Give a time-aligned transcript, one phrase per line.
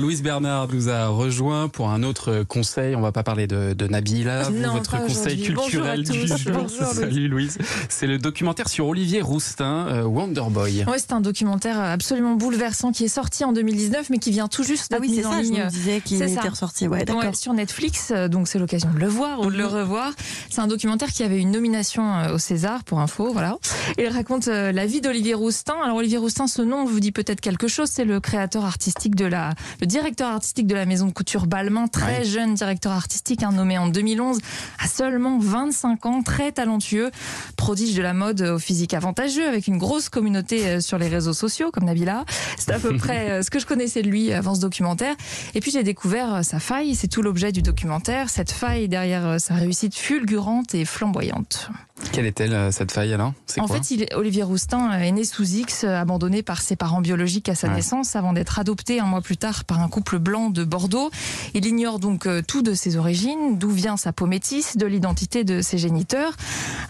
[0.00, 2.96] Louise Bernard nous a rejoint pour un autre conseil.
[2.96, 6.36] On va pas parler de, de Nabila, Non, votre conseil culturel du jour.
[6.54, 6.86] Bonjour.
[6.86, 7.58] Salut Louise.
[7.90, 10.84] C'est le documentaire sur Olivier Roustin, euh, Wonderboy.
[10.86, 14.62] Ouais, c'est un documentaire absolument bouleversant qui est sorti en 2019, mais qui vient tout
[14.62, 15.64] juste Ah d'être oui, c'est mis en ça, je ligne.
[15.64, 16.48] me disais qu'il était ça.
[16.48, 16.88] ressorti.
[16.88, 17.22] Ouais, d'accord.
[17.24, 19.74] Ouais, sur Netflix, euh, donc c'est l'occasion de le voir ou de le Mhm.
[19.74, 20.12] revoir.
[20.48, 23.58] C'est un documentaire qui avait une nomination euh, au César pour info, voilà.
[23.98, 25.74] Il raconte euh, la vie d'Olivier Roustin.
[25.84, 27.90] Alors Olivier Roustin, ce nom vous dit peut-être quelque chose.
[27.92, 29.50] C'est le créateur artistique de la,
[29.82, 32.24] le directeur artistique de la maison de couture Balmain, très Ouais.
[32.24, 34.38] jeune directeur artistique, hein, nommé en 2011,
[34.78, 37.10] à seulement 25 ans, très talentueux,
[37.56, 41.32] prodige de la mode au physique avantageux, avec une grosse communauté euh, sur les réseaux
[41.32, 42.24] sociaux, comme Nabila.
[42.56, 45.14] C'est à peu près euh, ce que je connaissais de lui avant ce documentaire.
[45.54, 49.26] Et puis j'ai découvert euh, sa faille, c'est tout l'objet du documentaire, cette faille derrière
[49.26, 51.68] euh, sa réussite fulgurante et flamboyante.
[52.12, 53.34] Quelle est-elle euh, cette faille alors?
[53.58, 53.76] En quoi?
[53.76, 57.48] fait, il est- Olivier Roustin est né sous X, euh, abandonné par ses parents biologiques
[57.50, 57.74] à sa Ouais.
[57.74, 61.10] naissance, avant d'être adopté un mois plus tard par un couple blanc de Bordeaux.
[61.54, 65.44] Il ignore donc euh, tout de ses origines, d'où vient sa peau métisse, de l'identité
[65.44, 66.34] de ses géniteurs.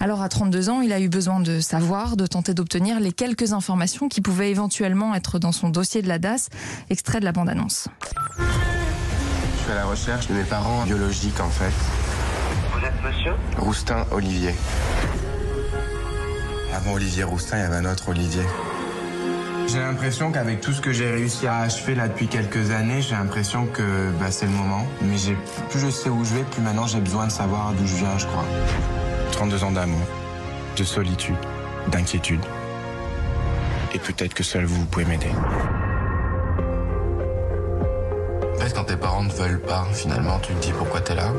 [0.00, 3.52] Alors à 32 ans, il a eu besoin de savoir, de tenter d'obtenir les quelques
[3.52, 6.48] informations qui pouvaient éventuellement être dans son dossier de la DAS,
[6.90, 7.88] extrait de la bande-annonce.
[8.38, 11.72] Je suis à la recherche de mes parents biologiques en fait.
[12.72, 13.32] Vous êtes monsieur?
[13.58, 14.54] Roustin Olivier.
[16.74, 18.42] Avant Olivier Roustin, il y avait un autre Olivier.
[19.72, 23.14] J'ai l'impression qu'avec tout ce que j'ai réussi à achever là depuis quelques années, j'ai
[23.14, 24.84] l'impression que bah, c'est le moment.
[25.00, 25.14] Mais
[25.68, 28.18] plus je sais où je vais, plus maintenant j'ai besoin de savoir d'où je viens,
[28.18, 28.44] je crois.
[29.30, 30.00] 32 ans d'amour,
[30.76, 31.36] de solitude,
[31.86, 32.40] d'inquiétude.
[33.94, 35.30] Et peut-être que seul vous, vous pouvez m'aider.
[38.56, 41.32] En fait, quand tes parents ne veulent pas, finalement, tu te dis pourquoi t'es là?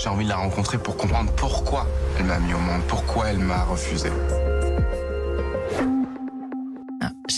[0.00, 1.86] J'ai envie de la rencontrer pour comprendre pourquoi
[2.18, 4.10] elle m'a mis au monde, pourquoi elle m'a refusé.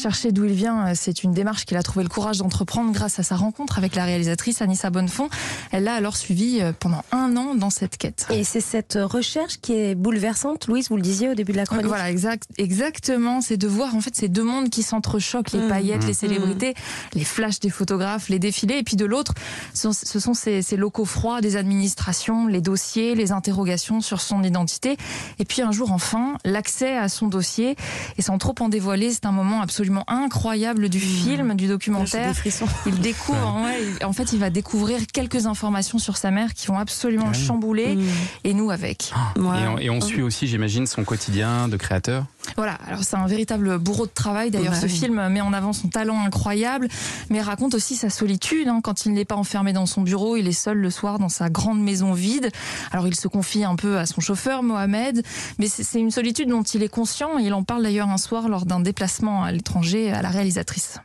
[0.03, 3.19] Chercher d'où il vient, euh, c'est une démarche qu'il a trouvé le courage d'entreprendre grâce
[3.19, 5.29] à sa rencontre avec la réalisatrice Anissa Bonnefond.
[5.73, 8.27] Elle l'a alors suivi euh, pendant un an dans cette quête.
[8.31, 11.65] Et c'est cette recherche qui est bouleversante, Louise, vous le disiez au début de la
[11.65, 11.87] chronique.
[11.87, 13.41] Voilà, exact, exactement.
[13.41, 15.69] C'est de voir en fait ces deux mondes qui s'entrechoquent, les Mmh.
[15.69, 16.75] paillettes, les célébrités,
[17.15, 19.33] les flashs des photographes, les défilés, et puis de l'autre,
[19.73, 24.21] ce sont- ce sont ces, ces locaux froids des administrations, les dossiers, les interrogations sur
[24.21, 24.97] son identité,
[25.39, 27.77] et puis un jour enfin l'accès à son dossier.
[28.19, 32.29] Et sans trop en dévoiler, c'est un moment absolument incroyable du film, du documentaire.
[32.29, 32.67] des frissons.
[32.87, 36.79] Il découvre, ouais, en fait, il va découvrir quelques informations sur sa mère qui vont
[36.79, 38.03] absolument le chambouler, Mmh.
[38.45, 39.13] et nous avec.
[39.37, 42.25] Et on, et on suit aussi, j'imagine, son quotidien de créateur.
[42.57, 44.51] Voilà, alors c'est un véritable bourreau de travail.
[44.51, 44.93] D'ailleurs, ce oui.
[44.93, 46.89] film met en avant son talent incroyable,
[47.31, 48.69] mais raconte aussi sa solitude.
[48.69, 48.81] hein.
[48.83, 51.49] Quand il n'est pas enfermé dans son bureau, il est seul le soir dans sa
[51.51, 52.51] grande maison vide.
[52.93, 55.23] Alors il se confie un peu à son chauffeur, Mohamed,
[55.59, 57.39] mais c'est c'est une solitude dont il est conscient.
[57.39, 60.99] Il en parle d'ailleurs un soir lors d'un déplacement à l'étranger à la réalisatrice.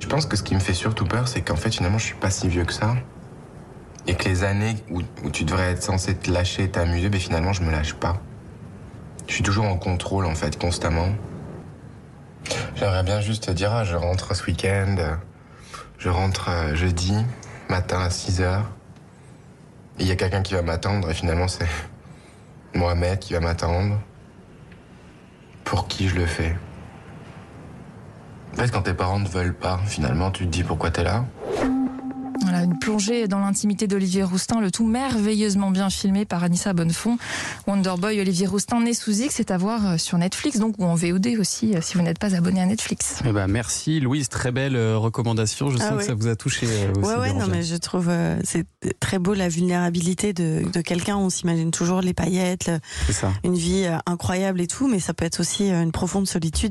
[0.00, 2.16] Je pense que ce qui me fait surtout peur, c'est qu'en fait, finalement, je suis
[2.16, 2.94] pas si vieux que ça.
[4.06, 7.52] Et que les années où, où tu devrais être censé te lâcher, t'amuser, ben finalement,
[7.54, 8.20] je me lâche pas.
[9.32, 11.08] Je suis toujours en contrôle, en fait, constamment.
[12.74, 14.94] J'aimerais bien juste te dire, ah, je rentre ce week-end,
[15.96, 17.14] je rentre euh, jeudi,
[17.70, 18.70] matin à 6 heures.
[19.98, 21.66] Et il y a quelqu'un qui va m'attendre, et finalement, c'est
[22.74, 23.98] Mohamed qui va m'attendre.
[25.64, 26.54] Pour qui je le fais?
[28.52, 31.24] En fait, quand tes parents ne veulent pas, finalement, tu te dis pourquoi t'es là?
[32.64, 37.18] Une plongée dans l'intimité d'Olivier Roustin, le tout merveilleusement bien filmé par Anissa Bonnefond.
[37.66, 40.94] Wonderboy Olivier Roustin né sous X, c'est à voir euh, sur Netflix, donc ou en
[40.94, 43.16] VOD aussi, euh, si vous n'êtes pas abonné à Netflix.
[43.26, 45.70] Eh ben, merci Louise, très belle euh, recommandation.
[45.70, 47.00] Je Ah sens que ça vous a touché aussi.
[47.08, 48.64] Ouais, ouais, non, mais je trouve euh, c'est
[49.00, 51.16] très beau la vulnérabilité de, de quelqu'un.
[51.16, 53.32] On s'imagine toujours les paillettes, le- C'est ça.
[53.42, 56.70] une vie euh, incroyable et tout, mais ça peut être aussi une profonde solitude